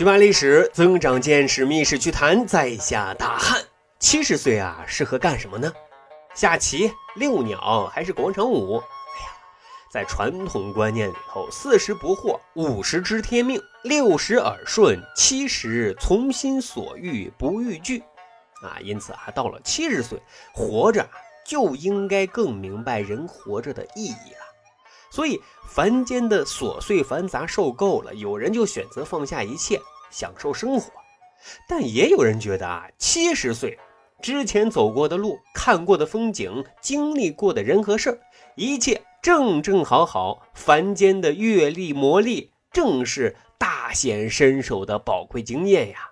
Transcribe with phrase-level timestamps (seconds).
[0.00, 3.62] 去把历史，增长见识，密室趣谈，在下大汉。
[3.98, 5.70] 七十岁啊，适合干什么呢？
[6.34, 8.78] 下棋、遛鸟还是广场舞？
[8.78, 9.32] 哎呀，
[9.92, 18.02] 在传统观念里头，四十不惑，五十知天命，六十耳顺，七十从心所欲不逾矩。
[18.62, 20.18] 啊，因此啊，到了七十岁，
[20.54, 21.06] 活着
[21.44, 24.46] 就应该更明白人活着的意义了。
[25.12, 29.76] 所以，凡间的琐碎繁杂受够了，有人就选择放下一切，
[30.10, 30.92] 享受生活。
[31.66, 33.78] 但也有人觉得啊，七十岁
[34.20, 38.20] 之前走过的路、看过的风景、经历过的人和事儿，
[38.56, 40.42] 一切正正好好。
[40.52, 46.10] 凡间的阅历磨砺，正是大显身手的宝贵经验呀。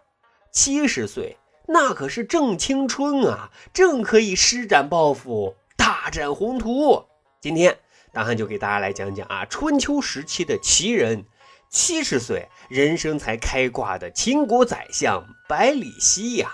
[0.51, 1.37] 七十岁
[1.67, 7.05] 那可是正青春啊，正可以施展抱负，大展宏图。
[7.41, 7.79] 今天。
[8.11, 11.27] 大汉就给大家来讲讲啊，春秋时期的奇人，
[11.71, 16.51] 七十岁人生才开挂的秦国宰相百里奚呀。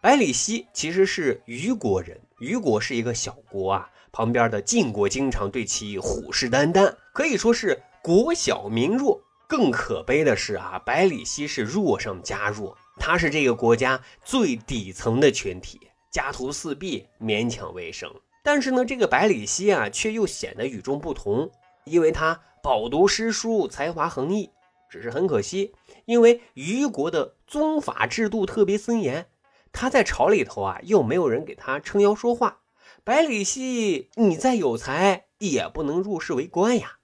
[0.00, 9.22] 百里奚其实是虞国人，虞国是一个小国啊，旁边的晋国经常对其虎视眈眈，可以说是国小民弱。
[9.46, 15.78] 更可悲的是啊，百里奚是弱上加弱，他是这个国家最底层的群体，
[16.10, 18.10] 家徒四壁，勉强为生。
[18.42, 21.50] 但是呢，这个百里奚啊，却又显得与众不同，
[21.84, 24.48] 因为他饱读诗书，才华横溢。
[24.88, 25.74] 只是很可惜，
[26.04, 29.26] 因为虞国的宗法制度特别森严，
[29.72, 32.60] 他在朝里头啊，又没有人给他撑腰说话。
[33.02, 36.98] 百里奚，你再有才，也不能入仕为官呀。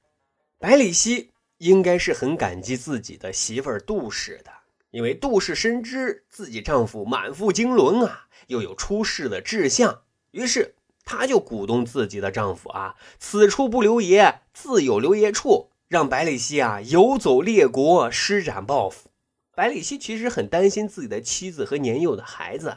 [0.58, 4.50] 百里奚应该是很感激自己的媳妇儿杜氏的，
[4.90, 10.76] 因为杜氏深知自己丈夫满腹经纶啊，又有出世的志向，于是。
[11.10, 19.08] 她就鼓动自己的丈夫啊，此处不留爷，自有留爷处，让百里奚啊游走列国，施展抱负。
[19.54, 22.76] 百里奚其实很担心自己的妻子和年幼的孩子，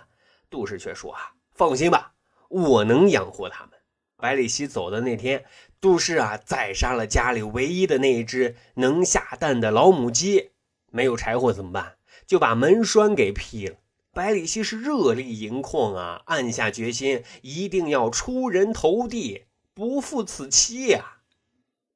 [0.49, 2.13] 杜氏却说啊，放心吧，
[2.47, 3.71] 我能养活他们。
[4.15, 5.43] 百里奚走的那天，
[5.81, 10.51] 杜氏啊宰杀了家里唯一的那一只能下蛋的老母鸡，
[10.89, 11.97] 没有柴火怎么办？
[12.25, 13.75] 就把门栓给劈了。
[14.13, 21.21] 百里奚是热泪盈眶啊，暗下决心，一定要出人头地，不负此期呀。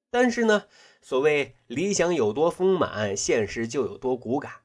[0.09, 0.63] 但是呢，
[1.01, 4.61] 所谓理想有多丰满，现实就有多骨感。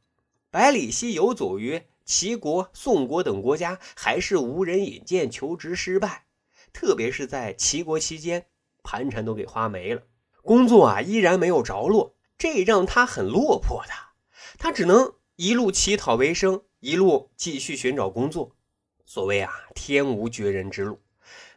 [0.48, 6.26] 百里奚游走于齐国、宋国等国家，还是无人引荐，求职失败。
[6.72, 8.46] 特别是在齐国期间，
[8.84, 10.02] 盘缠都给花没了，
[10.42, 13.92] 工作啊依然没有着落，这让他很落魄的，
[14.56, 16.62] 他只能一路乞讨为生。
[16.80, 18.56] 一路继续寻找工作，
[19.04, 20.98] 所谓啊，天无绝人之路。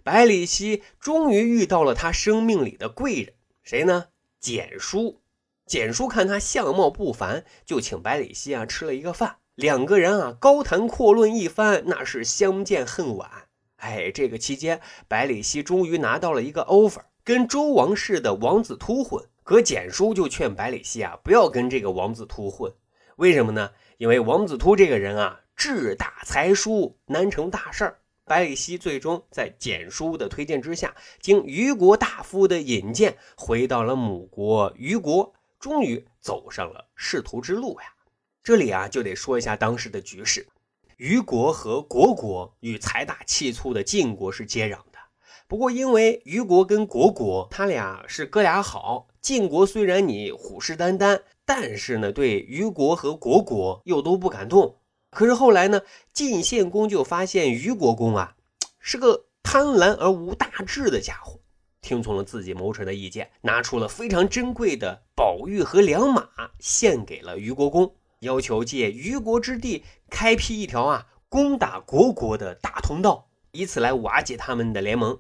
[0.04, 4.08] 百里奚终于遇到了他生命里的贵人，谁呢？
[4.42, 5.22] 简叔。
[5.66, 9.38] 简叔看他相貌不凡，就请百里奚啊吃了一个饭。
[9.56, 13.48] 两个人啊高谈阔论一番，那是相见恨晚。
[13.78, 19.26] 哎，这个期间，百里奚终于拿到了一个 offer，跟周王室的王子突混。
[19.44, 22.74] 可简叔就劝百里奚啊不要跟这个王子突混，
[23.16, 23.72] 为什么呢？
[23.98, 28.00] 因为王子突这个人啊，志大才疏，难成大事儿。
[28.26, 37.88] 百里奚最终在简叔的推荐之下，经虞国大夫的引荐，回到了母国虞国，终于走上了仕途之路呀。
[38.42, 40.48] 这里啊，就得说一下当时的局势：
[40.98, 45.00] 虞国和虢国与财大气粗的晋国是接壤的。
[45.48, 49.08] 不过，因为虞国跟虢国，他俩是哥俩好。
[49.22, 51.22] 晋国虽然你虎视眈眈。
[51.46, 54.78] 但是呢，对虞国和虢国又都不敢动。
[55.10, 55.82] 可是后来呢，
[56.14, 58.36] 晋献公就发现虞国公啊
[58.80, 61.40] 是个贪婪而无大志的家伙，
[61.82, 66.28] 听从了自己谋臣的意见，拿出了非常珍贵的宝玉和良马
[66.60, 75.20] 献给了虞国公，要求借虞国之地开辟一条啊攻打虢国的大通道，以此来瓦解他们的联盟。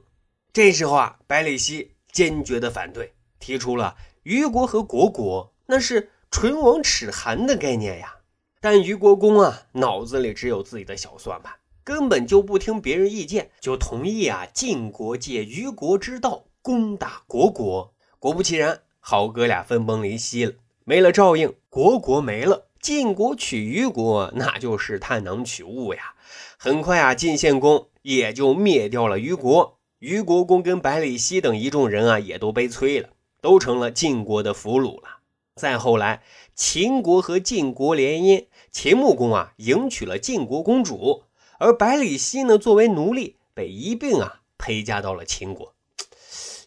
[0.53, 5.53] 这时候啊，百里奚坚决的反对，提出了虞国和虢国。
[5.65, 8.15] 那是唇亡齿寒的概念呀，
[8.59, 11.53] 但虞国公啊，脑子里只有自己的小算盘，
[11.83, 17.94] 根本就不听别人意见，就同意啊晋国借虞国之道攻打虢国。
[18.18, 20.53] 果不其然，好哥俩分崩离析了，
[20.83, 26.15] 没了照应，虢国没了，晋国取虞国，那就是探囊取物呀。
[26.57, 33.09] 很快啊，晋献公也就灭掉了虞国，虞国公跟百里奚等一众人啊，也都被催了，
[33.39, 35.19] 都成了晋国的俘虏了。
[35.55, 36.23] 再后来，
[36.55, 41.23] 秦国和晋国联姻，秦穆公啊迎娶了晋国公主，
[41.59, 45.75] 而百里奚呢作为奴隶被一并啊陪嫁到了秦国。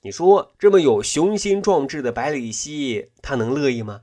[0.02, 4.02] 你说这么有雄心壮志的百里奚，他能乐意吗？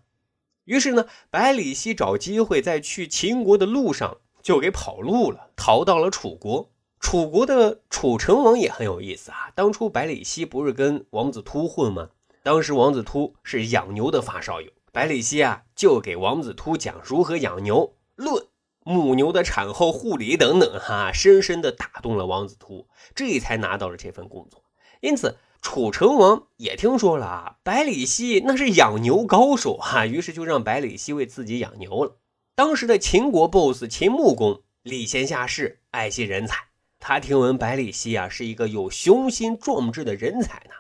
[0.66, 6.70] 于是呢，百里奚找机会在去秦国的路上就给跑路了，逃到了楚国。
[7.00, 9.52] 楚国的楚成王也很有意思啊。
[9.56, 12.10] 当初百里奚不是跟王子突混吗？
[12.44, 18.46] 当时王子突是养牛的发烧友，百里奚啊就给王子突讲如何养牛，论
[18.86, 24.64] 母牛的产后护理等等，哈，深深的打动了王子突，这才拿到了这份工作。
[25.02, 25.38] 因此。
[25.66, 32.18] 楚成王也听说了啊，百里奚那是养牛高手啊，于是就让百里奚为自己养牛了。
[32.54, 36.58] 当时的秦国 boss 秦穆公礼贤下士，爱惜人才。
[37.00, 40.76] 他听闻百里奚啊是一个有雄心壮志的人才呢，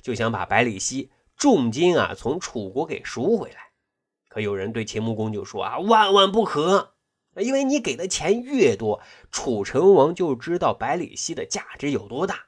[0.00, 1.10] 就想把百里奚
[1.40, 3.70] 重金啊从楚国给赎回来。
[4.28, 6.92] 可有人对秦穆公就说啊，万万不可，
[7.36, 9.00] 因为你给的钱越多，
[9.32, 12.44] 楚成王就知道百里奚的价值有多大。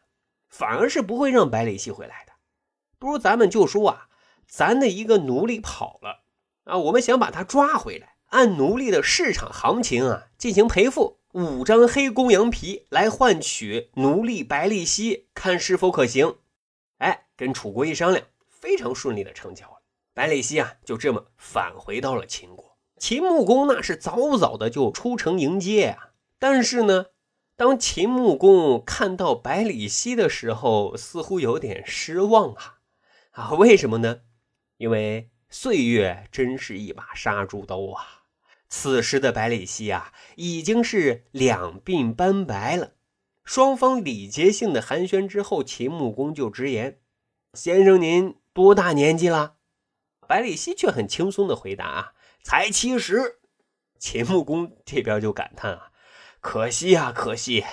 [0.49, 2.33] 反而是不会让百里奚回来的，
[2.99, 4.09] 不如咱们就说啊，
[4.47, 6.25] 咱的一个奴隶跑了
[6.65, 16.37] 啊，我们想把他抓回来，按奴隶的市场行情啊进行赔付，五张黑公羊皮来换取奴隶百里奚，看是否可行。
[16.99, 18.27] 哎，跟楚国一商量，
[18.63, 19.83] 非常顺利的成交了。
[20.15, 22.79] 百里奚啊，就这么返回到了秦国。
[22.97, 27.07] 秦穆公那是早早的就出城迎接啊，但是呢。
[27.55, 32.79] 当秦穆公看到百里奚的时候，似乎有点失望啊！
[33.33, 34.23] 啊，为什么呢？
[34.79, 38.25] 因为岁月真是一把杀猪刀啊！
[38.69, 42.95] 此时的百里奚啊，已经是两鬓斑白了。
[43.45, 46.99] 双方礼节性的寒暄之后，秦穆公就直言
[47.55, 49.57] ：“先生，您多大年纪了？”
[50.27, 52.13] 百里奚却很轻松的回答：“啊，
[52.43, 53.41] 才七十。”
[53.99, 55.91] 秦穆公这边就感叹啊。
[56.41, 57.65] 可惜啊，可惜，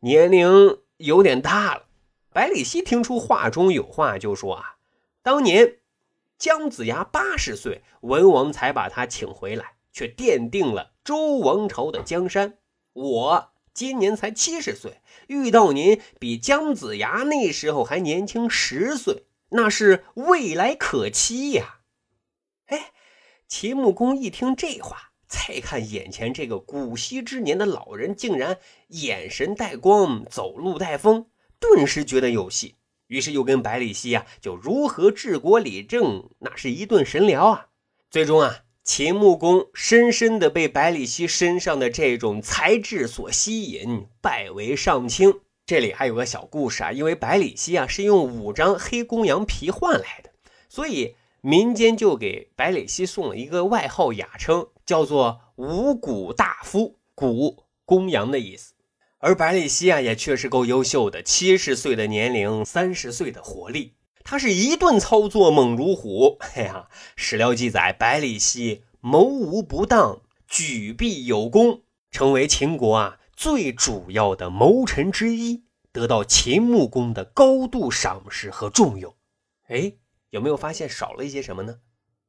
[0.00, 1.86] 年龄有点大了。
[2.30, 4.76] 百里奚听出话中有话，就说：“啊，
[5.22, 5.78] 当年
[6.36, 12.58] 姜子牙八十岁，文王才把他请回来，却奠定了周王朝的江山。
[12.92, 21.80] 我今年才七十岁，遇到您比姜子牙那时候还年轻十岁，那是未来可期呀。”
[22.66, 22.92] 哎，
[23.46, 25.12] 秦穆公一听这话。
[25.28, 28.58] 再看眼前这个古稀之年的老人，竟然
[28.88, 31.24] 眼神带光，走路带风，
[31.58, 32.74] 顿时觉得有戏。
[33.06, 37.68] 于是又跟百里奚啊，就如何治国理政，那是一顿神聊啊。
[38.10, 45.40] 最终啊，秦穆公深深的被百里奚身上的这种才智所吸引，拜为上卿。
[45.72, 50.28] 这里还有个小故事啊，因为百里奚啊是用五张黑公羊皮换来的，
[50.68, 51.14] 所以。
[51.40, 58.74] 民间就给百里奚送了一个外号雅称，叫做“五谷大夫”，谷公羊的意思。
[59.18, 66.36] 而百里奚啊，也确实够优秀的，七十岁的年龄，三十岁的活力，他是一顿操作猛如虎。
[66.54, 71.80] 哎呀，史料记载，百里奚谋无不当，举必有功，
[72.10, 79.16] 成为秦国啊最主要的谋臣之一，得到秦穆公的高度赏识和重用。
[79.68, 79.94] 哎。
[80.32, 81.80] 有没有发现少了一些什么呢？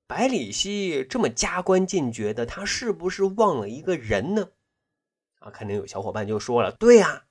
[0.08, 4.50] 百里奚这么加官进爵的，他是不是忘了一个人呢？
[5.40, 7.24] 啊，肯定有小伙伴就说了，对呀，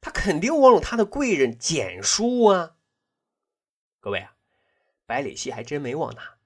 [0.00, 2.76] 他肯定忘了他的贵人简叔啊。
[3.98, 4.36] 各位啊，
[5.04, 6.38] 百里奚还真没忘他，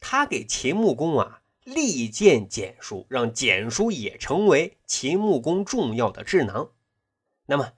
[0.00, 1.42] 他给秦穆公啊
[1.74, 6.72] 力荐简叔，让简叔也成为秦穆公重要的智囊。
[7.46, 7.74] 那么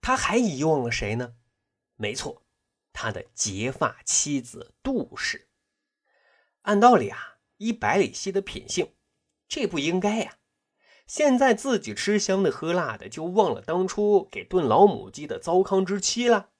[0.00, 1.34] 他还遗忘了谁呢？
[1.96, 2.42] 没错。
[2.94, 5.48] 他的结发妻子杜氏，
[6.60, 8.92] 按道理啊，依百里奚的品性，
[9.48, 10.36] 这不应该呀。
[11.06, 16.50] 现在自己吃香的喝辣的，就忘了当初给炖老母鸡的糟糠之妻了。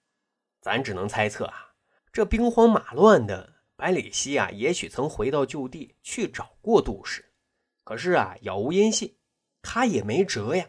[0.62, 1.74] 咱只能猜测啊，
[2.10, 3.51] 这兵荒马乱的
[3.82, 7.32] 百里奚啊，也许曾回到旧地去找过杜氏，
[7.82, 9.16] 可是啊，杳无音信，
[9.60, 10.68] 他也没辙呀。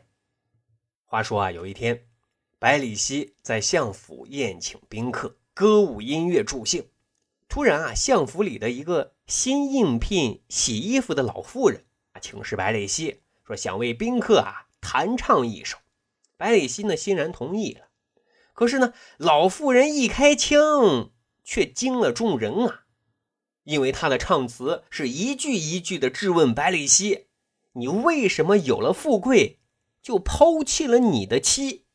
[1.06, 2.08] 话说啊，有一天，
[2.58, 5.38] 百里奚在相府宴请宾客。
[5.54, 6.90] 歌舞音乐助兴，
[7.48, 15.78] 突然啊，相府里的一个新应聘洗衣服的老妇人啊，请示百里奚说想为宾客啊弹唱一首。
[16.36, 17.90] 百里奚呢欣然同意了。
[18.54, 21.12] 可是呢，老妇人一开腔
[21.44, 22.80] 却惊了众人啊，
[23.64, 27.28] 因为他的唱词是一句一句的质问百里奚
[27.74, 29.60] ：“你为什么有了富贵
[30.02, 31.86] 就抛弃了你的妻？”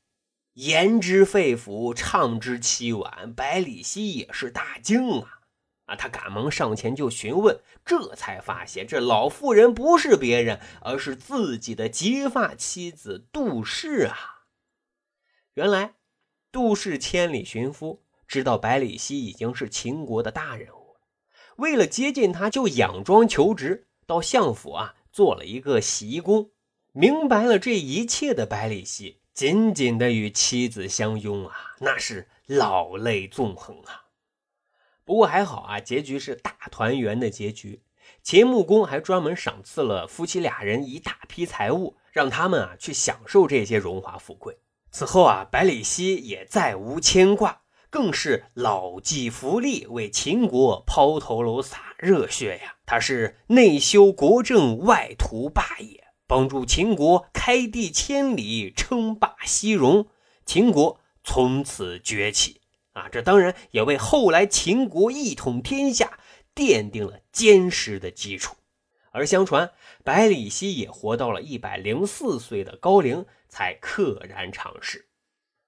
[0.54, 5.40] 言之肺腑，唱之凄婉，百里奚也是大惊啊！
[5.84, 14.46] 啊，他赶忙上前就询问，这才发现这老妇人不是别人，而是自己的结发妻子杜氏啊！
[15.54, 15.94] 原来，
[16.50, 20.77] 杜氏千里寻夫，知道百里奚已经是秦国的大人物，
[21.58, 26.50] 为了接近他，就佯装求职，到相府啊做了一个洗衣工。
[26.92, 34.04] 明白了这一切的百里奚，紧紧的与妻子相拥啊，那是老泪纵横啊。
[35.04, 37.82] 不过还好啊，结局是大团圆的结局。
[38.22, 44.58] 秦穆公还专门赏赐了夫妻俩人一大批财物，让他们啊去享受这些荣华富贵。
[44.92, 52.76] 此后啊，百里奚也再无牵挂，更是老骥伏枥，为秦国抛头颅洒热血呀。
[52.86, 56.04] 他是内修国政，外图霸业。
[56.26, 60.08] 帮助秦国开地千里，称霸西戎，
[60.44, 62.60] 秦国从此崛起
[62.92, 63.08] 啊！
[63.10, 66.18] 这当然也为后来秦国一统天下
[66.54, 68.56] 奠定了坚实的基础。
[69.10, 69.70] 而相传，
[70.04, 75.08] 百里奚也活到了一百零四岁的高龄，才溘然长逝。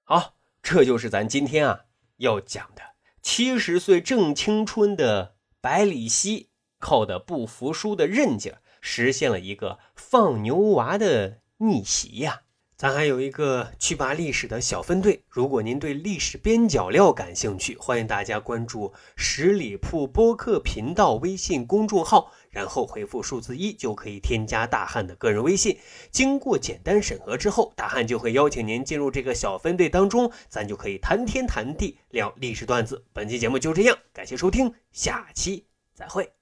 [0.03, 1.85] 好，这就是咱今天啊
[2.21, 2.81] 要讲的
[3.21, 6.49] 七十岁正青春的百里奚，
[6.79, 8.53] 靠的不服输的韧劲。
[8.83, 12.41] 实现了一个放牛娃的逆袭呀！
[12.81, 25.77] 咱还有一个去扒历史的小分队，如果您对历史边角料感兴趣，欢迎大家关注十里铺播客频道微信公众号，然后回复数字一就可以添加大汉的个人微信。
[26.09, 33.05] 经过简单审核之后，大汉就会邀请您进入这个小分队当中，咱就可以谈天谈地聊历史段子。
[33.13, 36.40] 本期节目就这样，感谢收听，下期再会。